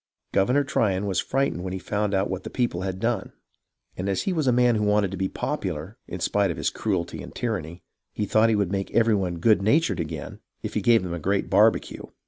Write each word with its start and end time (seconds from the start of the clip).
Governor 0.31 0.63
Tryon 0.63 1.05
was 1.05 1.19
frightened 1.19 1.63
when 1.63 1.73
he 1.73 1.77
found 1.77 2.15
out 2.15 2.27
what 2.27 2.41
the 2.43 2.49
people 2.49 2.81
had 2.81 2.99
done, 2.99 3.33
and 3.95 4.09
as 4.09 4.23
he 4.23 4.33
was 4.33 4.47
a 4.47 4.51
man 4.51 4.73
who 4.73 4.81
wanted 4.83 5.11
to 5.11 5.15
be 5.17 5.27
popular 5.29 5.95
in 6.07 6.19
spite 6.19 6.49
of 6.49 6.57
his 6.57 6.71
cruelty 6.71 7.21
and 7.21 7.35
tyranny, 7.35 7.83
he 8.11 8.25
thought 8.25 8.49
he 8.49 8.55
would 8.55 8.71
make 8.71 8.89
every 8.95 9.13
one 9.13 9.35
good 9.37 9.61
natured 9.61 9.99
again 9.99 10.39
if 10.63 10.73
he 10.73 10.81
gave 10.81 11.05
a 11.05 11.19
great 11.19 11.51
barbecue. 11.51 12.01